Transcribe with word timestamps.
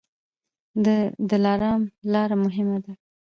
د 0.85 0.87
دلارام 1.29 1.81
لاره 2.13 2.35
مهمه 2.43 2.77
ده 2.83 2.93